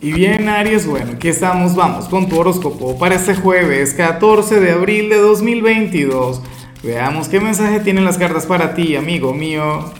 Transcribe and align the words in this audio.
Y 0.00 0.12
bien, 0.12 0.48
Aries, 0.48 0.86
bueno, 0.86 1.14
aquí 1.14 1.26
estamos, 1.26 1.74
vamos 1.74 2.08
con 2.08 2.28
tu 2.28 2.38
horóscopo 2.38 2.96
para 2.96 3.16
este 3.16 3.34
jueves 3.34 3.94
14 3.94 4.60
de 4.60 4.70
abril 4.70 5.08
de 5.08 5.16
2022. 5.16 6.40
Veamos 6.84 7.28
qué 7.28 7.40
mensaje 7.40 7.80
tienen 7.80 8.04
las 8.04 8.16
cartas 8.16 8.46
para 8.46 8.74
ti, 8.74 8.94
amigo 8.94 9.34
mío. 9.34 9.92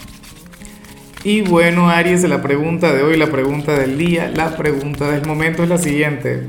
Y 1.25 1.41
bueno, 1.41 1.91
Aries, 1.91 2.23
la 2.29 2.41
pregunta 2.43 2.95
de 2.95 3.03
hoy, 3.03 3.17
la 3.17 3.27
pregunta 3.27 3.77
del 3.77 3.99
día, 3.99 4.31
la 4.33 4.57
pregunta 4.57 5.11
del 5.11 5.27
momento 5.27 5.65
es 5.65 5.69
la 5.69 5.79
siguiente. 5.79 6.45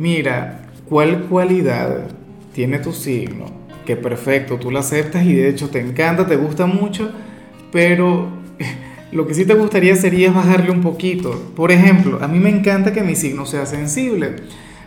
Mira, 0.00 0.62
¿cuál 0.88 1.26
cualidad 1.26 2.08
tiene 2.54 2.80
tu 2.80 2.92
signo? 2.92 3.44
Que 3.86 3.94
perfecto, 3.94 4.56
tú 4.56 4.72
la 4.72 4.80
aceptas 4.80 5.24
y 5.24 5.34
de 5.34 5.48
hecho 5.48 5.70
te 5.70 5.78
encanta, 5.78 6.26
te 6.26 6.34
gusta 6.34 6.66
mucho, 6.66 7.12
pero 7.70 8.30
lo 9.12 9.26
que 9.26 9.34
sí 9.34 9.44
te 9.44 9.54
gustaría 9.54 9.96
sería 9.96 10.30
bajarle 10.30 10.70
un 10.70 10.82
poquito. 10.82 11.52
Por 11.56 11.72
ejemplo, 11.72 12.18
a 12.22 12.28
mí 12.28 12.38
me 12.38 12.50
encanta 12.50 12.92
que 12.92 13.02
mi 13.02 13.16
signo 13.16 13.44
sea 13.44 13.66
sensible. 13.66 14.36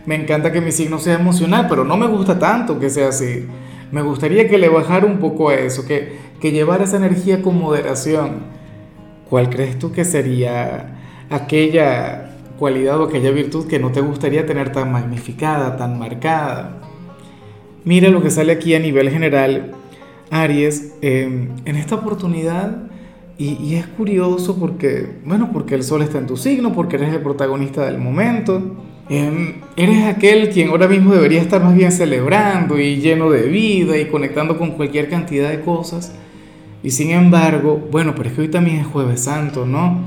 Me 0.06 0.14
encanta 0.14 0.52
que 0.52 0.60
mi 0.60 0.72
signo 0.72 0.98
sea 0.98 1.14
emocional, 1.14 1.66
pero 1.68 1.84
no 1.84 1.96
me 1.96 2.06
gusta 2.06 2.38
tanto 2.38 2.78
que 2.78 2.90
sea 2.90 3.08
así. 3.08 3.46
Me 3.92 4.02
gustaría 4.02 4.48
que 4.48 4.58
le 4.58 4.68
bajara 4.68 5.06
un 5.06 5.18
poco 5.18 5.50
a 5.50 5.54
eso, 5.54 5.86
que, 5.86 6.16
que 6.40 6.52
llevara 6.52 6.84
esa 6.84 6.96
energía 6.96 7.42
con 7.42 7.58
moderación. 7.58 8.42
¿Cuál 9.28 9.50
crees 9.50 9.78
tú 9.78 9.92
que 9.92 10.04
sería 10.04 10.96
aquella 11.30 12.30
cualidad 12.58 13.00
o 13.00 13.04
aquella 13.04 13.30
virtud 13.30 13.66
que 13.66 13.78
no 13.78 13.92
te 13.92 14.00
gustaría 14.00 14.46
tener 14.46 14.72
tan 14.72 14.90
magnificada, 14.90 15.76
tan 15.76 15.98
marcada? 15.98 16.80
Mira 17.84 18.08
lo 18.08 18.22
que 18.22 18.30
sale 18.30 18.52
aquí 18.52 18.74
a 18.74 18.78
nivel 18.78 19.10
general, 19.10 19.72
Aries. 20.30 20.94
en 21.02 21.76
esta 21.76 21.96
oportunidad 21.96 22.93
y, 23.36 23.74
es 23.74 23.86
curioso 23.88 24.56
porque, 24.58 25.18
bueno, 25.24 25.50
porque 25.52 25.74
el 25.74 25.82
sol 25.82 26.02
está 26.02 26.18
en 26.18 26.26
tu 26.26 26.36
signo, 26.36 26.72
porque 26.72 26.96
eres 26.96 27.12
el 27.12 27.20
protagonista 27.20 27.84
del 27.84 27.98
momento. 27.98 28.62
Em, 29.08 29.56
eres 29.76 30.04
aquel 30.04 30.50
quien 30.50 30.68
ahora 30.68 30.86
mismo 30.86 31.12
debería 31.12 31.40
estar 31.40 31.62
más 31.62 31.74
bien 31.74 31.90
celebrando 31.90 32.78
y 32.78 32.96
lleno 33.00 33.30
de 33.30 33.42
vida 33.48 33.98
y 33.98 34.06
conectando 34.06 34.56
con 34.56 34.72
cualquier 34.72 35.08
cantidad 35.08 35.50
de 35.50 35.60
cosas. 35.60 36.14
Y 36.84 36.90
sin 36.92 37.10
embargo, 37.10 37.82
bueno, 37.90 38.14
pero 38.14 38.28
es 38.28 38.36
que 38.36 38.42
hoy 38.42 38.48
también 38.48 38.76
es 38.76 38.86
jueves 38.86 39.22
santo, 39.22 39.66
¿no? 39.66 39.98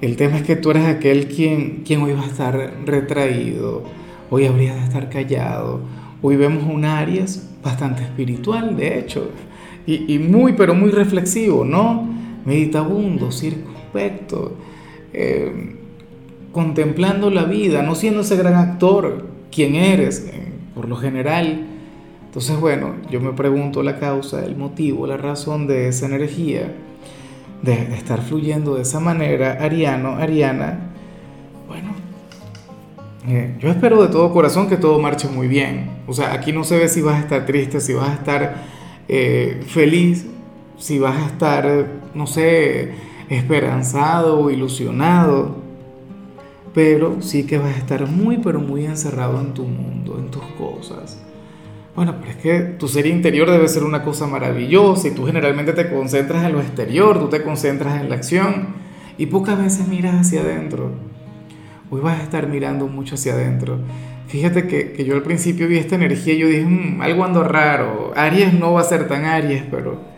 El 0.00 0.16
tema 0.16 0.38
es 0.38 0.42
que 0.42 0.56
tú 0.56 0.72
eres 0.72 0.86
aquel 0.86 1.28
quien, 1.28 1.84
quien 1.84 2.02
hoy 2.02 2.12
va 2.12 2.22
a 2.22 2.26
estar 2.26 2.74
retraído, 2.84 3.84
hoy 4.30 4.46
habría 4.46 4.74
de 4.74 4.82
estar 4.82 5.08
callado. 5.08 5.80
Hoy 6.22 6.34
vemos 6.34 6.64
un 6.64 6.84
Aries 6.84 7.48
bastante 7.62 8.02
espiritual, 8.02 8.76
de 8.76 8.98
hecho, 8.98 9.30
y, 9.86 10.12
y 10.12 10.18
muy, 10.18 10.54
pero 10.54 10.74
muy 10.74 10.90
reflexivo, 10.90 11.64
¿no? 11.64 12.21
Meditabundo, 12.44 13.30
circunspecto, 13.30 14.56
eh, 15.12 15.76
contemplando 16.52 17.30
la 17.30 17.44
vida, 17.44 17.82
no 17.82 17.94
siendo 17.94 18.20
ese 18.20 18.36
gran 18.36 18.54
actor, 18.54 19.26
quien 19.50 19.74
eres, 19.74 20.28
eh, 20.32 20.52
por 20.74 20.88
lo 20.88 20.96
general. 20.96 21.66
Entonces, 22.26 22.58
bueno, 22.58 22.94
yo 23.10 23.20
me 23.20 23.32
pregunto 23.32 23.82
la 23.82 23.98
causa, 23.98 24.44
el 24.44 24.56
motivo, 24.56 25.06
la 25.06 25.16
razón 25.16 25.66
de 25.66 25.88
esa 25.88 26.06
energía, 26.06 26.72
de, 27.62 27.94
estar 27.94 28.22
fluyendo 28.22 28.74
de 28.74 28.82
esa 28.82 29.00
manera, 29.00 29.58
Ariano, 29.60 30.16
Ariana. 30.16 30.90
Bueno, 31.68 31.90
eh, 33.28 33.54
yo 33.60 33.70
espero 33.70 34.02
de 34.02 34.08
todo 34.08 34.32
corazón 34.32 34.68
que 34.68 34.76
todo 34.76 34.98
marche 34.98 35.28
muy 35.28 35.48
bien. 35.48 35.90
O 36.06 36.12
sea, 36.12 36.32
aquí 36.32 36.52
no 36.52 36.64
se 36.64 36.78
ve 36.78 36.88
si 36.88 37.02
vas 37.02 37.16
a 37.16 37.20
estar 37.20 37.46
triste, 37.46 37.80
si 37.80 37.92
vas 37.92 38.08
a 38.10 38.14
estar 38.14 38.72
feliz, 39.66 40.26
si 40.82 40.98
vas 40.98 41.16
a 41.16 41.26
estar, 41.26 41.86
no 42.12 42.26
sé, 42.26 42.90
esperanzado 43.28 44.40
o 44.40 44.50
ilusionado, 44.50 45.54
pero 46.74 47.22
sí 47.22 47.46
que 47.46 47.56
vas 47.56 47.76
a 47.76 47.78
estar 47.78 48.08
muy, 48.08 48.38
pero 48.38 48.58
muy 48.58 48.84
encerrado 48.84 49.40
en 49.40 49.54
tu 49.54 49.62
mundo, 49.62 50.18
en 50.18 50.32
tus 50.32 50.42
cosas. 50.58 51.22
Bueno, 51.94 52.16
pero 52.18 52.32
es 52.32 52.36
que 52.38 52.58
tu 52.80 52.88
ser 52.88 53.06
interior 53.06 53.48
debe 53.48 53.68
ser 53.68 53.84
una 53.84 54.02
cosa 54.02 54.26
maravillosa 54.26 55.06
y 55.06 55.12
tú 55.12 55.24
generalmente 55.24 55.72
te 55.72 55.88
concentras 55.88 56.44
en 56.44 56.52
lo 56.52 56.60
exterior, 56.60 57.20
tú 57.20 57.28
te 57.28 57.44
concentras 57.44 58.00
en 58.00 58.08
la 58.08 58.16
acción 58.16 58.74
y 59.16 59.26
pocas 59.26 59.62
veces 59.62 59.86
miras 59.86 60.16
hacia 60.16 60.40
adentro. 60.40 60.90
Hoy 61.90 62.00
vas 62.00 62.18
a 62.18 62.24
estar 62.24 62.48
mirando 62.48 62.88
mucho 62.88 63.14
hacia 63.14 63.34
adentro. 63.34 63.78
Fíjate 64.26 64.66
que, 64.66 64.90
que 64.90 65.04
yo 65.04 65.14
al 65.14 65.22
principio 65.22 65.68
vi 65.68 65.76
esta 65.76 65.94
energía 65.94 66.34
y 66.34 66.38
yo 66.38 66.48
dije, 66.48 66.64
mm, 66.64 67.02
algo 67.02 67.24
ando 67.24 67.44
raro. 67.44 68.12
Aries 68.16 68.52
no 68.52 68.72
va 68.72 68.80
a 68.80 68.84
ser 68.84 69.06
tan 69.06 69.26
Aries, 69.26 69.62
pero 69.70 70.11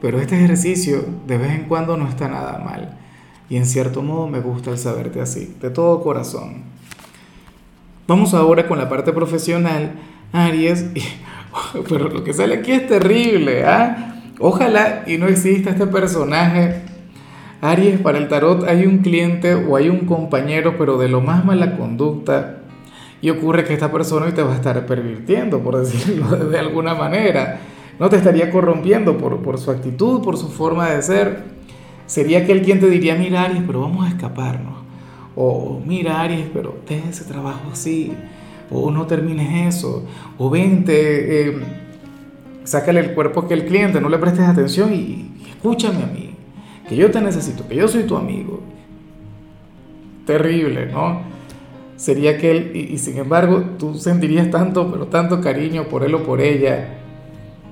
pero 0.00 0.20
este 0.20 0.36
ejercicio 0.36 1.04
de 1.26 1.38
vez 1.38 1.52
en 1.52 1.64
cuando 1.64 1.96
no 1.96 2.08
está 2.08 2.28
nada 2.28 2.58
mal. 2.58 2.98
Y 3.48 3.56
en 3.56 3.66
cierto 3.66 4.02
modo 4.02 4.26
me 4.26 4.40
gusta 4.40 4.70
el 4.70 4.78
saberte 4.78 5.20
así, 5.20 5.56
de 5.60 5.70
todo 5.70 6.02
corazón. 6.02 6.64
Vamos 8.06 8.34
ahora 8.34 8.66
con 8.66 8.78
la 8.78 8.88
parte 8.88 9.12
profesional, 9.12 9.92
Aries. 10.32 10.86
pero 11.88 12.08
lo 12.08 12.24
que 12.24 12.32
sale 12.32 12.56
aquí 12.56 12.72
es 12.72 12.86
terrible, 12.86 13.64
¿ah? 13.64 14.22
Ojalá 14.38 15.04
y 15.06 15.16
no 15.16 15.26
exista 15.26 15.70
este 15.70 15.86
personaje. 15.86 16.82
Aries, 17.62 18.00
para 18.00 18.18
el 18.18 18.28
tarot 18.28 18.64
hay 18.68 18.84
un 18.84 18.98
cliente 18.98 19.54
o 19.54 19.76
hay 19.76 19.88
un 19.88 20.00
compañero, 20.00 20.76
pero 20.76 20.98
de 20.98 21.08
lo 21.08 21.20
más 21.20 21.44
mala 21.44 21.76
conducta. 21.76 22.58
Y 23.22 23.30
ocurre 23.30 23.64
que 23.64 23.72
esta 23.72 23.90
persona 23.90 24.26
hoy 24.26 24.32
te 24.32 24.42
va 24.42 24.52
a 24.52 24.56
estar 24.56 24.84
pervirtiendo, 24.84 25.60
por 25.60 25.78
decirlo 25.84 26.36
de 26.36 26.58
alguna 26.58 26.94
manera 26.94 27.60
no 27.98 28.10
te 28.10 28.16
estaría 28.16 28.50
corrompiendo 28.50 29.16
por, 29.16 29.58
su 29.58 29.70
actitud, 29.70 30.22
por 30.22 30.36
su 30.36 30.48
forma 30.48 30.90
de 30.90 31.02
ser. 31.02 31.44
Sería 32.06 32.40
aquel 32.40 32.62
quien 32.62 32.78
te 32.78 32.90
diría, 32.90 33.14
mira 33.14 33.42
Aries, 33.42 33.62
pero 33.66 33.80
vamos 33.80 34.06
a 34.06 34.08
escaparnos. 34.10 34.74
O 35.34 35.80
mira 35.84 36.20
Aries, 36.20 36.46
pero 36.52 36.76
deja 36.86 37.08
ese 37.08 37.24
trabajo 37.24 37.70
así. 37.72 38.12
O 38.70 38.90
no 38.90 39.06
termines 39.06 39.74
eso. 39.74 40.04
O 40.36 40.50
vente, 40.50 41.48
eh, 41.48 41.58
sácale 42.64 43.00
el 43.00 43.14
cuerpo 43.14 43.40
a 43.40 43.44
aquel 43.44 43.64
cliente, 43.64 44.00
no 44.00 44.08
le 44.08 44.18
prestes 44.18 44.44
atención 44.44 44.92
y, 44.92 45.30
escúchame 45.48 46.02
a 46.02 46.06
mí. 46.06 46.34
Que 46.88 46.96
yo 46.96 47.10
te 47.10 47.20
necesito, 47.20 47.66
que 47.66 47.76
yo 47.76 47.88
soy 47.88 48.04
tu 48.04 48.16
amigo. 48.16 48.60
Terrible, 50.26 50.86
¿no? 50.86 51.22
Sería 51.96 52.32
aquel, 52.32 52.72
y, 52.74 52.92
y 52.94 52.98
sin 52.98 53.16
embargo 53.16 53.64
tú 53.78 53.94
sentirías 53.94 54.50
tanto, 54.50 54.92
pero 54.92 55.06
tanto 55.06 55.40
cariño 55.40 55.84
por 55.84 56.04
él 56.04 56.14
o 56.14 56.22
por 56.22 56.42
ella 56.42 57.05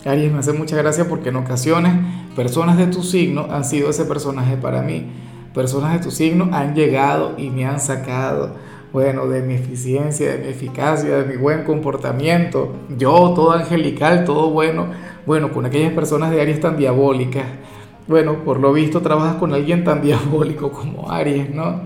Aries 0.04 0.32
me 0.32 0.38
hace 0.38 0.52
mucha 0.52 0.76
gracia 0.76 1.08
porque 1.08 1.30
en 1.30 1.36
ocasiones 1.36 1.92
personas 2.36 2.76
de 2.76 2.86
tu 2.88 3.02
signo 3.02 3.46
han 3.50 3.64
sido 3.64 3.88
ese 3.88 4.04
personaje 4.04 4.56
para 4.56 4.82
mí. 4.82 5.06
Personas 5.54 5.94
de 5.94 6.00
tu 6.00 6.10
signo 6.10 6.50
han 6.52 6.74
llegado 6.74 7.34
y 7.38 7.48
me 7.48 7.64
han 7.64 7.80
sacado, 7.80 8.50
bueno, 8.92 9.26
de 9.26 9.40
mi 9.42 9.54
eficiencia, 9.54 10.32
de 10.32 10.38
mi 10.38 10.48
eficacia, 10.48 11.16
de 11.16 11.24
mi 11.24 11.36
buen 11.36 11.64
comportamiento. 11.64 12.74
Yo, 12.98 13.32
todo 13.34 13.52
angelical, 13.52 14.24
todo 14.24 14.50
bueno. 14.50 14.88
Bueno, 15.26 15.52
con 15.52 15.64
aquellas 15.64 15.92
personas 15.92 16.30
de 16.32 16.40
Aries 16.40 16.60
tan 16.60 16.76
diabólicas. 16.76 17.46
Bueno, 18.06 18.44
por 18.44 18.60
lo 18.60 18.72
visto 18.72 19.00
trabajas 19.00 19.36
con 19.36 19.54
alguien 19.54 19.84
tan 19.84 20.02
diabólico 20.02 20.70
como 20.70 21.10
Aries, 21.10 21.54
¿no? 21.54 21.80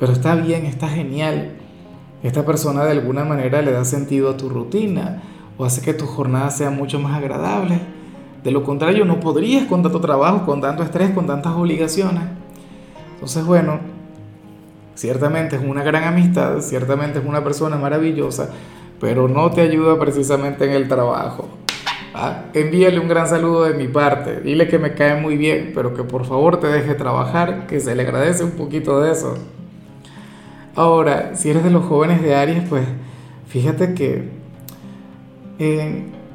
Pero 0.00 0.12
está 0.12 0.34
bien, 0.34 0.64
está 0.64 0.88
genial. 0.88 1.56
Esta 2.22 2.46
persona 2.46 2.84
de 2.84 2.92
alguna 2.92 3.24
manera 3.24 3.60
le 3.60 3.72
da 3.72 3.84
sentido 3.84 4.30
a 4.30 4.36
tu 4.36 4.48
rutina 4.48 5.22
o 5.58 5.64
hace 5.64 5.82
que 5.82 5.92
tu 5.92 6.06
jornada 6.06 6.50
sea 6.50 6.70
mucho 6.70 7.00
más 7.00 7.16
agradable. 7.16 7.80
De 8.44 8.52
lo 8.52 8.62
contrario, 8.62 9.04
no 9.04 9.18
podrías 9.18 9.66
con 9.66 9.82
tanto 9.82 10.00
trabajo, 10.00 10.46
con 10.46 10.60
tanto 10.60 10.84
estrés, 10.84 11.10
con 11.10 11.26
tantas 11.26 11.52
obligaciones. 11.54 12.22
Entonces, 13.14 13.44
bueno, 13.44 13.80
ciertamente 14.94 15.56
es 15.56 15.62
una 15.62 15.82
gran 15.82 16.04
amistad, 16.04 16.60
ciertamente 16.60 17.18
es 17.18 17.26
una 17.26 17.42
persona 17.42 17.76
maravillosa, 17.76 18.50
pero 19.00 19.26
no 19.26 19.50
te 19.50 19.60
ayuda 19.60 19.98
precisamente 19.98 20.64
en 20.64 20.70
el 20.70 20.86
trabajo. 20.86 21.48
¿Ah? 22.14 22.44
Envíale 22.54 22.98
un 23.00 23.08
gran 23.08 23.26
saludo 23.26 23.64
de 23.64 23.74
mi 23.74 23.88
parte, 23.88 24.40
dile 24.40 24.68
que 24.68 24.78
me 24.78 24.94
cae 24.94 25.20
muy 25.20 25.36
bien, 25.36 25.72
pero 25.74 25.94
que 25.94 26.04
por 26.04 26.24
favor 26.24 26.58
te 26.58 26.68
deje 26.68 26.94
trabajar, 26.94 27.66
que 27.66 27.80
se 27.80 27.94
le 27.94 28.02
agradece 28.02 28.44
un 28.44 28.52
poquito 28.52 29.00
de 29.00 29.12
eso. 29.12 29.34
Ahora, 30.74 31.34
si 31.34 31.50
eres 31.50 31.64
de 31.64 31.70
los 31.70 31.84
jóvenes 31.84 32.22
de 32.22 32.36
Aries, 32.36 32.68
pues 32.68 32.86
fíjate 33.48 33.94
que 33.94 34.37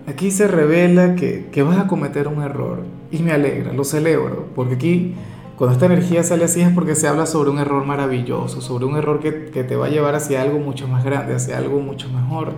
aquí 0.07 0.31
se 0.31 0.47
revela 0.47 1.15
que, 1.15 1.47
que, 1.51 1.63
vas 1.63 1.77
a 1.77 1.87
cometer 1.87 2.27
un 2.27 2.41
error 2.41 2.83
y 3.11 3.19
me 3.19 3.31
alegra, 3.31 3.73
lo 3.73 3.83
celebro, 3.83 4.47
porque 4.55 4.75
aquí 4.75 5.15
cuando 5.57 5.73
esta 5.75 5.85
energía 5.85 6.23
sale 6.23 6.45
así 6.45 6.61
es 6.61 6.69
porque 6.73 6.95
se 6.95 7.07
habla 7.07 7.25
sobre 7.25 7.49
un 7.49 7.59
error 7.59 7.85
maravilloso, 7.85 8.59
sobre 8.59 8.85
un 8.85 8.97
error 8.97 9.19
que, 9.19 9.45
que 9.45 9.63
te 9.63 9.75
va 9.75 9.85
a 9.85 9.89
llevar 9.89 10.15
hacia 10.15 10.41
algo 10.41 10.59
mucho 10.59 10.87
más 10.87 11.05
grande, 11.05 11.35
hacia 11.35 11.57
algo 11.57 11.79
mucho 11.79 12.09
mejor. 12.09 12.53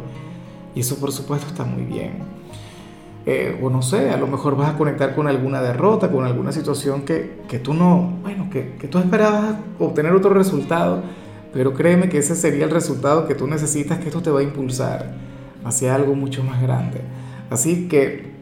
Y 0.73 0.79
eso 0.79 0.95
por 0.97 1.11
supuesto 1.11 1.47
está 1.47 1.65
muy 1.65 1.83
bien. 1.83 2.19
Eh, 3.25 3.59
o 3.61 3.69
no 3.69 3.81
sé, 3.81 4.11
a 4.11 4.17
lo 4.17 4.27
mejor 4.27 4.55
vas 4.55 4.73
a 4.73 4.77
conectar 4.77 5.13
con 5.15 5.27
alguna 5.27 5.61
derrota, 5.61 6.11
con 6.11 6.25
alguna 6.25 6.51
situación 6.51 7.01
que, 7.03 7.41
que 7.47 7.59
tú 7.59 7.73
no, 7.73 8.17
bueno, 8.21 8.49
que, 8.49 8.75
que 8.79 8.87
tú 8.87 8.97
esperabas 8.97 9.55
obtener 9.79 10.13
otro 10.13 10.33
resultado, 10.33 11.01
pero 11.51 11.73
créeme 11.73 12.07
que 12.07 12.19
ese 12.19 12.35
sería 12.35 12.65
el 12.65 12.71
resultado 12.71 13.27
que 13.27 13.35
tú 13.35 13.47
necesitas, 13.47 13.99
que 13.99 14.07
esto 14.07 14.21
te 14.21 14.29
va 14.29 14.39
a 14.39 14.43
impulsar 14.43 15.24
hacia 15.65 15.95
algo 15.95 16.15
mucho 16.15 16.43
más 16.43 16.61
grande. 16.61 17.01
Así 17.49 17.87
que 17.87 18.33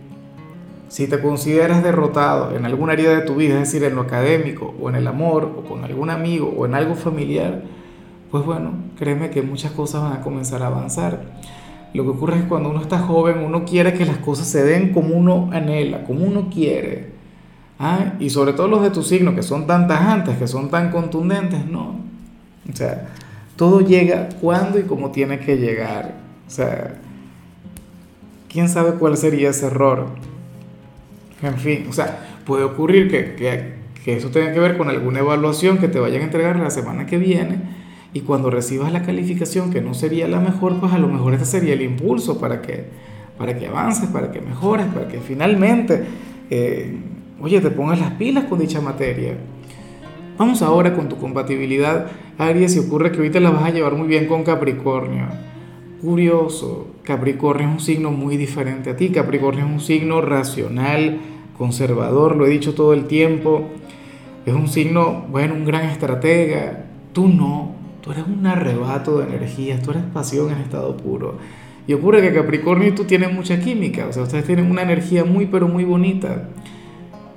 si 0.90 1.08
te 1.08 1.20
consideras 1.20 1.82
derrotado 1.82 2.56
en 2.56 2.66
algún 2.66 2.92
área 2.92 3.10
de 3.10 3.22
tu 3.22 3.36
vida, 3.36 3.56
es 3.56 3.72
decir, 3.72 3.84
en 3.84 3.96
lo 3.96 4.02
académico 4.02 4.76
o 4.80 4.90
en 4.90 4.96
el 4.96 5.08
amor 5.08 5.52
o 5.58 5.68
con 5.68 5.84
algún 5.84 6.12
amigo 6.12 6.54
o 6.56 6.68
en 6.68 6.76
algo 6.76 6.94
familiar, 6.94 7.64
pues 8.30 8.46
bueno, 8.46 8.74
créeme 8.98 9.30
que 9.30 9.42
muchas 9.42 9.72
cosas 9.72 10.04
van 10.04 10.14
a 10.14 10.22
comenzar 10.22 10.62
a 10.62 10.68
avanzar. 10.68 11.22
Lo 11.94 12.04
que 12.04 12.10
ocurre 12.10 12.36
es 12.36 12.44
que 12.44 12.48
cuando 12.48 12.70
uno 12.70 12.82
está 12.82 13.00
joven, 13.00 13.40
uno 13.40 13.66
quiere 13.66 13.94
que 13.94 14.06
las 14.06 14.18
cosas 14.18 14.48
se 14.48 14.64
den 14.64 14.94
como 14.94 15.16
uno 15.16 15.50
anhela, 15.52 16.04
como 16.04 16.26
uno 16.26 16.50
quiere. 16.52 17.12
¿Ah? 17.80 18.14
Y 18.20 18.30
sobre 18.30 18.54
todo 18.54 18.68
los 18.68 18.82
de 18.82 18.90
tu 18.92 19.04
signo, 19.04 19.36
que 19.36 19.44
son 19.44 19.68
tan 19.68 19.88
tajantes, 19.88 20.38
que 20.38 20.48
son 20.48 20.70
tan 20.70 20.92
contundentes, 20.92 21.66
no. 21.66 21.96
O 22.72 22.76
sea, 22.76 23.10
todo 23.56 23.82
llega 23.82 24.30
cuando 24.42 24.80
y 24.80 24.84
como 24.84 25.12
tiene 25.12 25.40
que 25.40 25.58
llegar. 25.58 26.16
O 26.48 26.50
sea, 26.50 26.96
quién 28.54 28.70
sabe 28.70 28.94
cuál 28.94 29.18
sería 29.18 29.50
ese 29.50 29.66
error. 29.66 30.06
En 31.42 31.58
fin, 31.58 31.88
o 31.90 31.94
sea, 31.94 32.40
puede 32.46 32.64
ocurrir 32.64 33.10
que, 33.10 33.36
que, 33.36 34.16
eso 34.16 34.30
tenga 34.30 34.54
que 34.54 34.60
ver 34.60 34.78
con 34.78 34.90
alguna 34.90 35.20
evaluación 35.20 35.80
que 35.80 35.88
te 35.88 36.00
vayan 36.00 36.22
a 36.22 36.26
entregar 36.26 36.58
la 36.58 36.70
semana 36.70 37.06
que 37.06 37.18
viene 37.18 37.58
y 38.14 38.22
cuando 38.22 38.50
recibas 38.50 38.92
la 38.94 39.02
calificación 39.02 39.72
que 39.72 39.82
no 39.82 39.94
sería 39.94 40.28
la 40.28 40.40
mejor, 40.40 40.80
pues 40.80 40.94
a 40.94 41.00
lo 41.00 41.08
mejor 41.08 41.34
este 41.34 41.46
sería 41.46 41.74
el 41.74 41.82
impulso 41.82 42.40
para 42.40 42.62
que, 42.62 42.86
para 43.38 43.58
que 43.58 43.68
avances, 43.68 44.08
para 44.10 44.32
que 44.32 44.40
mejores, 44.40 44.86
para 44.88 45.08
que 45.08 45.20
finalmente, 45.20 46.04
eh, 46.50 46.96
oye, 47.42 47.60
te 47.60 47.72
pongas 47.72 48.00
las 48.00 48.12
pilas 48.12 48.46
con 48.46 48.60
dicha 48.60 48.82
materia. 48.82 49.36
Vamos 50.38 50.62
ahora 50.62 50.94
con 50.96 51.10
tu 51.10 51.18
compatibilidad, 51.18 52.08
Aries, 52.38 52.76
y 52.76 52.80
ocurre 52.80 53.12
que 53.12 53.18
ahorita 53.18 53.40
la 53.40 53.50
vas 53.50 53.64
a 53.64 53.70
llevar 53.72 53.96
muy 53.96 54.08
bien 54.08 54.28
con 54.28 54.44
Capricornio. 54.44 55.53
Curioso, 56.04 56.88
Capricornio 57.04 57.68
es 57.68 57.74
un 57.74 57.80
signo 57.80 58.12
muy 58.12 58.38
diferente 58.38 58.90
a 58.90 58.98
ti, 58.98 59.10
Capricornio 59.10 59.66
es 59.66 59.72
un 59.72 59.80
signo 59.80 60.22
racional, 60.22 61.20
conservador, 61.58 62.36
lo 62.36 62.46
he 62.46 62.50
dicho 62.50 62.76
todo 62.76 62.94
el 62.94 63.06
tiempo, 63.06 63.70
es 64.46 64.54
un 64.54 64.68
signo, 64.68 65.26
bueno, 65.32 65.54
un 65.54 65.64
gran 65.64 65.86
estratega, 65.86 66.88
tú 67.14 67.30
no, 67.30 67.74
Tú 68.04 68.12
eres 68.12 68.26
un 68.28 68.46
arrebato 68.46 69.20
de 69.20 69.34
energías, 69.34 69.82
tú 69.82 69.92
eres 69.92 70.04
pasión 70.04 70.52
en 70.52 70.58
estado 70.58 70.98
puro. 70.98 71.38
Y 71.88 71.94
ocurre 71.94 72.22
que 72.22 72.34
Capricornio 72.34 72.90
y 72.90 72.92
tú 72.92 73.06
tienen 73.06 73.34
mucha 73.34 73.62
química, 73.62 74.08
o 74.08 74.12
sea, 74.12 74.24
ustedes 74.24 74.46
tienen 74.46 74.70
una 74.70 74.82
energía 74.82 75.24
muy, 75.24 75.46
pero 75.46 75.70
muy 75.70 75.86
bonita. 75.86 76.50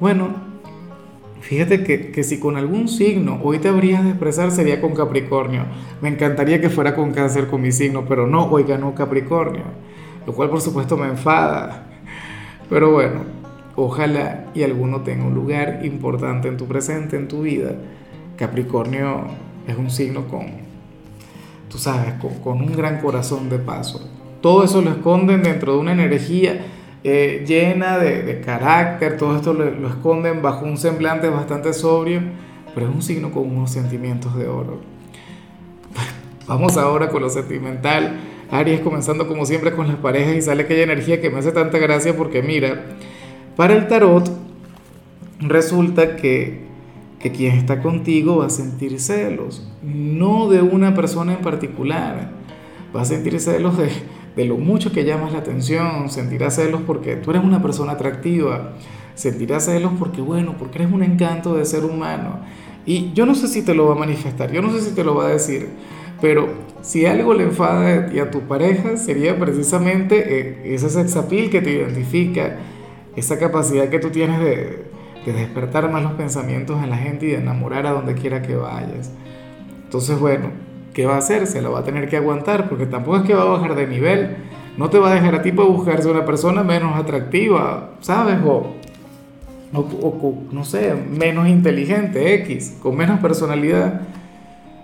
Bueno, 0.00 0.45
fíjate 1.46 1.84
que, 1.84 2.10
que 2.10 2.24
si 2.24 2.40
con 2.40 2.56
algún 2.56 2.88
signo 2.88 3.40
hoy 3.42 3.58
te 3.58 3.68
habrías 3.68 4.02
de 4.02 4.10
expresar 4.10 4.50
sería 4.50 4.80
con 4.80 4.94
Capricornio. 4.94 5.62
Me 6.02 6.08
encantaría 6.08 6.60
que 6.60 6.70
fuera 6.70 6.94
con 6.94 7.12
cáncer 7.12 7.46
con 7.46 7.62
mi 7.62 7.72
signo, 7.72 8.04
pero 8.08 8.26
no, 8.26 8.46
hoy 8.46 8.64
ganó 8.64 8.94
Capricornio. 8.94 9.62
Lo 10.26 10.32
cual 10.32 10.50
por 10.50 10.60
supuesto 10.60 10.96
me 10.96 11.06
enfada. 11.06 11.86
Pero 12.68 12.90
bueno, 12.90 13.20
ojalá 13.76 14.46
y 14.54 14.62
alguno 14.64 15.02
tenga 15.02 15.24
un 15.24 15.34
lugar 15.34 15.80
importante 15.84 16.48
en 16.48 16.56
tu 16.56 16.66
presente, 16.66 17.16
en 17.16 17.28
tu 17.28 17.42
vida. 17.42 17.76
Capricornio 18.36 19.26
es 19.68 19.76
un 19.76 19.90
signo 19.90 20.26
con, 20.26 20.46
tú 21.68 21.78
sabes, 21.78 22.14
con, 22.42 22.60
un 22.60 22.72
gran 22.72 23.00
corazón 23.00 23.48
de 23.48 23.58
paso. 23.58 24.10
Todo 24.40 24.64
eso 24.64 24.82
lo 24.82 24.90
esconden 24.90 25.42
dentro 25.42 25.74
de 25.74 25.78
una 25.78 25.92
energía 25.92 26.60
eh, 27.08 27.44
llena 27.46 27.98
de, 27.98 28.40
carácter, 28.40 29.16
todo 29.16 29.36
esto 29.36 29.54
lo, 29.54 29.70
lo, 29.70 29.88
esconden 29.88 30.42
bajo 30.42 30.64
un 30.64 30.76
semblante 30.76 31.28
bastante 31.28 31.72
sobrio, 31.72 32.20
pero 32.74 32.88
es 32.88 32.94
un 32.94 33.00
signo 33.00 33.30
con 33.30 33.48
unos 33.48 33.70
sentimientos 33.70 34.36
de 34.36 34.48
oro. 34.48 34.80
Vamos 36.48 36.76
ahora 36.76 37.08
con 37.08 37.22
lo 37.22 37.30
sentimental. 37.30 38.18
Aries 38.50 38.80
comenzando 38.80 39.28
como 39.28 39.46
siempre 39.46 39.72
con 39.72 39.86
las 39.86 39.96
parejas 39.98 40.34
y 40.34 40.42
sale 40.42 40.64
aquella 40.64 40.82
energía 40.82 41.20
que 41.20 41.30
me 41.30 41.38
hace 41.38 41.52
tanta 41.52 41.78
gracia 41.78 42.16
porque 42.16 42.42
mira, 42.42 42.86
para 43.54 43.74
el 43.74 43.86
tarot 43.86 44.28
resulta 45.40 46.16
que 46.16 46.66
que 47.20 47.32
quien 47.32 47.56
está 47.56 47.82
contigo 47.82 48.38
va 48.38 48.46
a 48.46 48.50
sentir 48.50 49.00
celos, 49.00 49.66
no 49.82 50.48
de 50.48 50.60
una 50.60 50.94
persona 50.94 51.34
en 51.34 51.40
particular, 51.40 52.30
va 52.94 53.02
a 53.02 53.04
sentir 53.04 53.40
celos 53.40 53.78
de, 53.78 53.88
de 54.36 54.44
lo 54.44 54.58
mucho 54.58 54.92
que 54.92 55.04
llamas 55.04 55.32
la 55.32 55.38
atención, 55.38 56.10
sentirá 56.10 56.50
celos 56.50 56.82
porque 56.86 57.16
tú 57.16 57.30
eres 57.30 57.42
una 57.42 57.62
persona 57.62 57.92
atractiva, 57.92 58.74
sentirá 59.14 59.60
celos 59.60 59.92
porque, 59.98 60.20
bueno, 60.20 60.56
porque 60.58 60.78
eres 60.82 60.92
un 60.92 61.02
encanto 61.02 61.54
de 61.54 61.64
ser 61.64 61.84
humano. 61.84 62.40
Y 62.84 63.12
yo 63.14 63.24
no 63.24 63.34
sé 63.34 63.48
si 63.48 63.62
te 63.62 63.74
lo 63.74 63.86
va 63.86 63.94
a 63.94 63.98
manifestar, 63.98 64.52
yo 64.52 64.60
no 64.60 64.70
sé 64.70 64.82
si 64.82 64.94
te 64.94 65.02
lo 65.02 65.14
va 65.14 65.26
a 65.26 65.30
decir, 65.30 65.70
pero 66.20 66.48
si 66.82 67.06
algo 67.06 67.34
le 67.34 67.44
enfada 67.44 68.10
a 68.22 68.30
tu 68.30 68.40
pareja 68.42 68.96
sería 68.96 69.38
precisamente 69.38 70.38
eh, 70.38 70.74
ese 70.74 70.90
sexapil 70.90 71.50
que 71.50 71.62
te 71.62 71.72
identifica, 71.72 72.58
esa 73.16 73.38
capacidad 73.38 73.88
que 73.88 73.98
tú 73.98 74.10
tienes 74.10 74.38
de, 74.38 74.84
de 75.24 75.32
despertar 75.32 75.90
más 75.90 76.02
los 76.02 76.12
pensamientos 76.12 76.82
en 76.84 76.90
la 76.90 76.98
gente 76.98 77.26
y 77.26 77.30
de 77.30 77.38
enamorar 77.38 77.86
a 77.86 77.92
donde 77.92 78.14
quiera 78.14 78.42
que 78.42 78.54
vayas. 78.54 79.10
Entonces, 79.84 80.18
bueno, 80.20 80.50
¿qué 80.96 81.04
va 81.04 81.16
a 81.16 81.18
hacer? 81.18 81.46
Se 81.46 81.60
lo 81.60 81.72
va 81.72 81.80
a 81.80 81.84
tener 81.84 82.08
que 82.08 82.16
aguantar 82.16 82.70
porque 82.70 82.86
tampoco 82.86 83.18
es 83.18 83.22
que 83.24 83.34
va 83.34 83.42
a 83.42 83.58
bajar 83.58 83.74
de 83.74 83.86
nivel. 83.86 84.38
No 84.78 84.88
te 84.88 84.98
va 84.98 85.10
a 85.10 85.14
dejar 85.14 85.34
a 85.34 85.42
ti 85.42 85.52
para 85.52 85.68
buscarse 85.68 86.08
una 86.10 86.24
persona 86.24 86.64
menos 86.64 86.96
atractiva, 86.96 87.90
¿sabes? 88.00 88.38
O, 88.46 88.72
o, 89.74 90.42
no 90.50 90.64
sé, 90.64 90.94
menos 90.94 91.48
inteligente, 91.48 92.32
X, 92.36 92.78
con 92.80 92.96
menos 92.96 93.20
personalidad. 93.20 94.00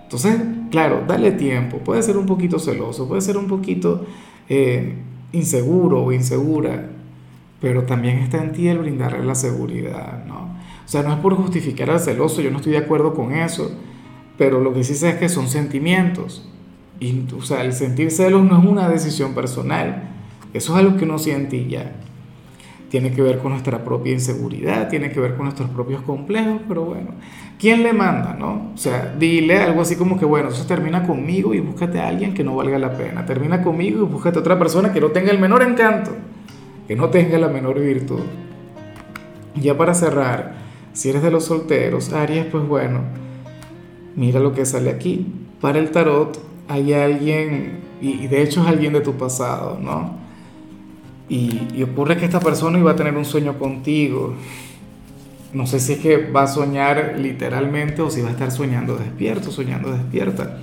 Entonces, 0.03 0.39
claro, 0.69 1.01
dale 1.07 1.31
tiempo. 1.31 1.79
Puede 1.79 2.03
ser 2.03 2.17
un 2.17 2.27
poquito 2.27 2.59
celoso, 2.59 3.07
puede 3.07 3.21
ser 3.21 3.35
un 3.35 3.47
poquito 3.47 4.05
eh, 4.47 4.93
inseguro 5.31 6.03
o 6.03 6.11
insegura 6.11 6.89
pero 7.63 7.83
también 7.83 8.17
está 8.17 8.43
en 8.43 8.51
ti 8.51 8.67
el 8.67 8.79
brindarle 8.79 9.23
la 9.23 9.35
seguridad, 9.35 10.25
¿no? 10.27 10.57
O 10.83 10.87
sea, 10.87 11.01
no 11.01 11.13
es 11.13 11.19
por 11.19 11.33
justificar 11.35 11.89
al 11.89 12.01
celoso, 12.01 12.41
yo 12.41 12.51
no 12.51 12.57
estoy 12.57 12.73
de 12.73 12.79
acuerdo 12.79 13.13
con 13.13 13.31
eso, 13.31 13.71
pero 14.37 14.59
lo 14.59 14.73
que 14.73 14.83
sí 14.83 14.95
sé 14.95 15.09
es 15.09 15.15
que 15.15 15.29
son 15.29 15.47
sentimientos. 15.47 16.49
Y, 16.99 17.25
o 17.37 17.41
sea, 17.41 17.63
el 17.63 17.73
sentir 17.73 18.11
celos 18.11 18.43
no 18.43 18.59
es 18.59 18.65
una 18.65 18.89
decisión 18.89 19.33
personal, 19.33 20.09
eso 20.53 20.73
es 20.73 20.79
algo 20.79 20.97
que 20.97 21.05
uno 21.05 21.19
siente 21.19 21.57
y 21.57 21.67
ya. 21.67 21.93
Tiene 22.89 23.11
que 23.11 23.23
ver 23.23 23.39
con 23.39 23.51
nuestra 23.51 23.83
propia 23.83 24.13
inseguridad, 24.13 24.87
tiene 24.87 25.11
que 25.11 25.19
ver 25.19 25.35
con 25.35 25.45
nuestros 25.45 25.69
propios 25.71 26.03
complejos, 26.03 26.61
pero 26.67 26.85
bueno, 26.85 27.09
¿quién 27.57 27.81
le 27.81 27.91
manda, 27.91 28.35
no? 28.37 28.71
O 28.73 28.77
sea, 28.77 29.15
dile 29.17 29.57
algo 29.57 29.81
así 29.81 29.95
como 29.95 30.19
que, 30.19 30.25
bueno, 30.25 30.49
eso 30.49 30.65
termina 30.67 31.05
conmigo 31.07 31.55
y 31.55 31.59
búscate 31.59 31.99
a 31.99 32.07
alguien 32.07 32.35
que 32.35 32.43
no 32.43 32.55
valga 32.55 32.77
la 32.77 32.95
pena, 32.95 33.25
termina 33.25 33.63
conmigo 33.63 34.03
y 34.03 34.05
búscate 34.05 34.37
a 34.37 34.41
otra 34.41 34.59
persona 34.59 34.93
que 34.93 35.01
no 35.01 35.07
tenga 35.07 35.31
el 35.31 35.39
menor 35.39 35.63
encanto 35.63 36.11
que 36.87 36.95
no 36.95 37.09
tenga 37.09 37.37
la 37.37 37.47
menor 37.47 37.79
virtud. 37.79 38.21
Ya 39.55 39.77
para 39.77 39.93
cerrar, 39.93 40.55
si 40.93 41.09
eres 41.09 41.23
de 41.23 41.31
los 41.31 41.45
solteros, 41.45 42.11
Aries, 42.13 42.45
pues 42.45 42.67
bueno, 42.67 43.01
mira 44.15 44.39
lo 44.39 44.53
que 44.53 44.65
sale 44.65 44.89
aquí. 44.89 45.27
Para 45.61 45.79
el 45.79 45.91
tarot 45.91 46.39
hay 46.67 46.93
alguien, 46.93 47.79
y 48.01 48.27
de 48.27 48.41
hecho 48.41 48.61
es 48.61 48.67
alguien 48.67 48.93
de 48.93 49.01
tu 49.01 49.13
pasado, 49.13 49.79
¿no? 49.81 50.23
Y, 51.29 51.81
ocurre 51.81 52.17
que 52.17 52.25
esta 52.25 52.39
persona 52.39 52.77
iba 52.77 52.91
a 52.91 52.95
tener 52.95 53.15
un 53.15 53.25
sueño 53.25 53.57
contigo. 53.57 54.35
No 55.53 55.65
sé 55.65 55.79
si 55.79 55.93
es 55.93 55.99
que 55.99 56.17
va 56.31 56.43
a 56.43 56.47
soñar 56.47 57.15
literalmente 57.17 58.01
o 58.01 58.09
si 58.09 58.21
va 58.21 58.29
a 58.29 58.31
estar 58.31 58.51
soñando 58.51 58.95
despierto, 58.97 59.51
soñando 59.51 59.91
despierta. 59.91 60.59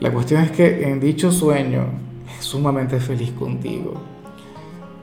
La 0.00 0.12
cuestión 0.12 0.42
es 0.42 0.50
que 0.50 0.88
en 0.88 1.00
dicho 1.00 1.30
sueño 1.30 1.86
es 2.38 2.44
sumamente 2.44 3.00
feliz 3.00 3.30
contigo. 3.32 3.94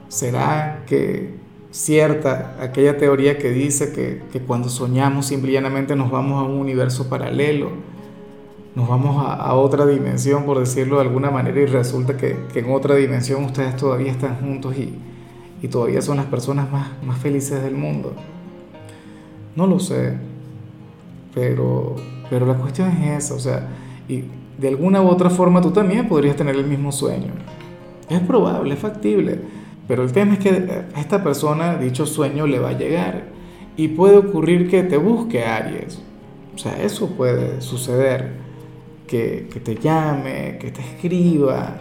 ¿Será 0.08 0.84
que 0.86 1.39
cierta 1.70 2.56
aquella 2.60 2.98
teoría 2.98 3.38
que 3.38 3.50
dice 3.50 3.92
que, 3.92 4.40
cuando 4.40 4.68
soñamos 4.68 5.26
simplemente 5.26 5.94
nos 5.96 6.10
vamos 6.10 6.40
a 6.40 6.44
un 6.44 6.58
universo 6.58 7.08
paralelo, 7.08 7.70
nos 8.74 8.88
vamos 8.88 9.24
a, 9.26 9.52
otra 9.54 9.86
dimensión, 9.86 10.44
por 10.44 10.58
decirlo 10.58 10.96
de 10.96 11.02
alguna 11.02 11.30
manera, 11.30 11.60
y 11.60 11.66
resulta 11.66 12.16
que, 12.16 12.36
en 12.54 12.70
otra 12.72 12.94
dimensión 12.94 13.44
ustedes 13.44 13.76
todavía 13.76 14.10
están 14.12 14.36
juntos 14.36 14.76
y, 14.76 14.94
y 15.62 15.68
todavía 15.68 16.02
son 16.02 16.16
las 16.16 16.26
personas 16.26 16.70
más, 16.70 16.88
más 17.04 17.18
felices 17.18 17.62
del 17.62 17.74
mundo? 17.74 18.14
No 19.56 19.66
lo 19.66 19.78
sé, 19.78 20.16
pero, 21.34 21.96
pero 22.28 22.46
la 22.46 22.54
cuestión 22.54 22.88
es 22.90 23.24
esa, 23.24 23.34
o 23.34 23.38
sea, 23.38 23.68
y 24.08 24.24
de 24.58 24.68
alguna 24.68 25.00
u 25.02 25.08
otra 25.08 25.30
forma 25.30 25.60
tú 25.60 25.70
también 25.70 26.08
podrías 26.08 26.36
tener 26.36 26.54
el 26.54 26.66
mismo 26.66 26.92
sueño. 26.92 27.32
Es 28.08 28.20
probable, 28.20 28.74
es 28.74 28.80
factible. 28.80 29.40
Pero 29.90 30.04
el 30.04 30.12
tema 30.12 30.34
es 30.34 30.38
que 30.38 30.50
a 30.94 31.00
esta 31.00 31.20
persona 31.20 31.76
dicho 31.76 32.06
sueño 32.06 32.46
le 32.46 32.60
va 32.60 32.68
a 32.68 32.78
llegar 32.78 33.24
y 33.76 33.88
puede 33.88 34.18
ocurrir 34.18 34.70
que 34.70 34.84
te 34.84 34.96
busque 34.96 35.44
Aries. 35.44 36.00
O 36.54 36.58
sea, 36.58 36.80
eso 36.80 37.08
puede 37.16 37.60
suceder. 37.60 38.38
Que, 39.08 39.48
te 39.64 39.74
llame, 39.74 40.58
que 40.60 40.70
te 40.70 40.80
escriba, 40.80 41.76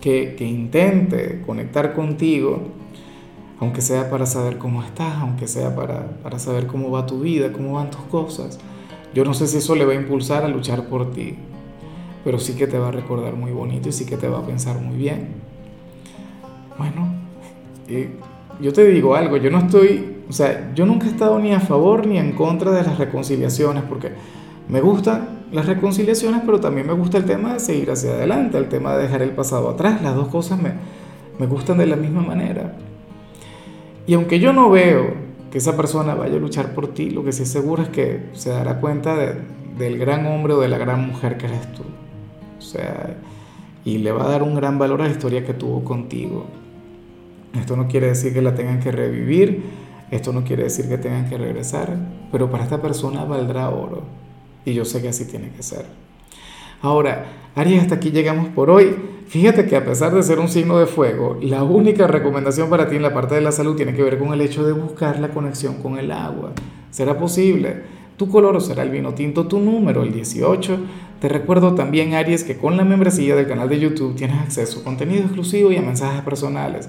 que, 0.00 0.36
intente 0.38 1.42
conectar 1.44 1.94
contigo, 1.94 2.62
aunque 3.58 3.80
sea 3.80 4.08
para 4.08 4.24
saber 4.24 4.58
cómo 4.58 4.84
estás, 4.84 5.16
aunque 5.16 5.48
sea 5.48 5.74
para, 5.74 6.10
para 6.22 6.38
saber 6.38 6.68
cómo 6.68 6.92
va 6.92 7.06
tu 7.06 7.22
vida, 7.22 7.52
cómo 7.52 7.72
van 7.72 7.90
tus 7.90 8.02
cosas. 8.02 8.60
Yo 9.14 9.24
no 9.24 9.34
sé 9.34 9.48
si 9.48 9.56
eso 9.56 9.74
le 9.74 9.84
va 9.84 9.94
a 9.94 9.96
impulsar 9.96 10.44
a 10.44 10.48
luchar 10.48 10.86
por 10.86 11.10
ti, 11.10 11.34
pero 12.22 12.38
sí 12.38 12.54
que 12.54 12.68
te 12.68 12.78
va 12.78 12.90
a 12.90 12.92
recordar 12.92 13.34
muy 13.34 13.50
bonito 13.50 13.88
y 13.88 13.92
sí 13.92 14.06
que 14.06 14.16
te 14.16 14.28
va 14.28 14.38
a 14.38 14.46
pensar 14.46 14.80
muy 14.80 14.96
bien. 14.96 15.50
Bueno, 16.78 17.11
yo 18.60 18.72
te 18.72 18.84
digo 18.86 19.14
algo, 19.14 19.36
yo 19.36 19.50
no 19.50 19.58
estoy, 19.58 20.16
o 20.28 20.32
sea, 20.32 20.72
yo 20.74 20.86
nunca 20.86 21.06
he 21.06 21.10
estado 21.10 21.38
ni 21.38 21.52
a 21.52 21.60
favor 21.60 22.06
ni 22.06 22.18
en 22.18 22.32
contra 22.32 22.70
de 22.70 22.82
las 22.82 22.98
reconciliaciones, 22.98 23.82
porque 23.84 24.10
me 24.68 24.80
gusta 24.80 25.28
las 25.52 25.66
reconciliaciones, 25.66 26.42
pero 26.46 26.60
también 26.60 26.86
me 26.86 26.94
gusta 26.94 27.18
el 27.18 27.24
tema 27.24 27.52
de 27.52 27.60
seguir 27.60 27.90
hacia 27.90 28.12
adelante, 28.12 28.56
el 28.58 28.68
tema 28.68 28.96
de 28.96 29.02
dejar 29.02 29.22
el 29.22 29.30
pasado 29.30 29.68
atrás. 29.68 30.00
Las 30.02 30.14
dos 30.14 30.28
cosas 30.28 30.60
me, 30.60 30.72
me 31.38 31.46
gustan 31.46 31.78
de 31.78 31.86
la 31.86 31.96
misma 31.96 32.22
manera. 32.22 32.74
Y 34.06 34.14
aunque 34.14 34.40
yo 34.40 34.52
no 34.52 34.70
veo 34.70 35.14
que 35.50 35.58
esa 35.58 35.76
persona 35.76 36.14
vaya 36.14 36.36
a 36.36 36.40
luchar 36.40 36.74
por 36.74 36.88
ti, 36.88 37.10
lo 37.10 37.22
que 37.22 37.32
sí 37.32 37.44
seguro 37.44 37.82
es 37.82 37.90
que 37.90 38.30
se 38.32 38.50
dará 38.50 38.80
cuenta 38.80 39.14
del 39.78 39.98
gran 39.98 40.26
hombre 40.26 40.54
o 40.54 40.60
de 40.60 40.68
la 40.68 40.78
gran 40.78 41.06
mujer 41.06 41.36
que 41.36 41.46
eres 41.46 41.70
tú. 41.72 41.82
O 42.58 42.62
sea, 42.62 43.16
y 43.84 43.98
le 43.98 44.12
va 44.12 44.24
a 44.24 44.28
dar 44.28 44.42
un 44.42 44.54
gran 44.54 44.78
valor 44.78 45.02
a 45.02 45.04
la 45.04 45.10
historia 45.10 45.44
que 45.44 45.52
tuvo 45.52 45.84
contigo. 45.84 46.46
Esto 47.54 47.76
no 47.76 47.88
quiere 47.88 48.08
decir 48.08 48.32
que 48.32 48.42
la 48.42 48.54
tengan 48.54 48.80
que 48.80 48.92
revivir, 48.92 49.62
esto 50.10 50.32
no 50.32 50.44
quiere 50.44 50.64
decir 50.64 50.88
que 50.88 50.98
tengan 50.98 51.28
que 51.28 51.38
regresar, 51.38 51.96
pero 52.30 52.50
para 52.50 52.64
esta 52.64 52.80
persona 52.80 53.24
valdrá 53.24 53.68
oro. 53.70 54.02
Y 54.64 54.74
yo 54.74 54.84
sé 54.84 55.02
que 55.02 55.08
así 55.08 55.24
tiene 55.24 55.50
que 55.50 55.62
ser. 55.62 55.86
Ahora, 56.82 57.26
Aries, 57.54 57.82
hasta 57.82 57.96
aquí 57.96 58.10
llegamos 58.10 58.48
por 58.48 58.70
hoy. 58.70 58.94
Fíjate 59.26 59.66
que 59.66 59.76
a 59.76 59.84
pesar 59.84 60.14
de 60.14 60.22
ser 60.22 60.38
un 60.38 60.48
signo 60.48 60.78
de 60.78 60.86
fuego, 60.86 61.38
la 61.40 61.62
única 61.62 62.06
recomendación 62.06 62.68
para 62.68 62.88
ti 62.88 62.96
en 62.96 63.02
la 63.02 63.14
parte 63.14 63.34
de 63.34 63.40
la 63.40 63.52
salud 63.52 63.76
tiene 63.76 63.94
que 63.94 64.02
ver 64.02 64.18
con 64.18 64.32
el 64.32 64.40
hecho 64.40 64.64
de 64.64 64.72
buscar 64.72 65.18
la 65.18 65.28
conexión 65.28 65.76
con 65.76 65.98
el 65.98 66.10
agua. 66.12 66.52
¿Será 66.90 67.18
posible? 67.18 67.82
Tu 68.16 68.28
color 68.28 68.60
será 68.60 68.82
el 68.82 68.90
vino 68.90 69.14
tinto, 69.14 69.46
tu 69.46 69.58
número 69.58 70.02
el 70.02 70.12
18. 70.12 70.78
Te 71.20 71.28
recuerdo 71.28 71.74
también, 71.74 72.14
Aries, 72.14 72.44
que 72.44 72.58
con 72.58 72.76
la 72.76 72.84
membresía 72.84 73.34
del 73.36 73.46
canal 73.46 73.68
de 73.68 73.80
YouTube 73.80 74.16
tienes 74.16 74.38
acceso 74.40 74.80
a 74.80 74.84
contenido 74.84 75.22
exclusivo 75.22 75.72
y 75.72 75.76
a 75.76 75.82
mensajes 75.82 76.22
personales. 76.22 76.88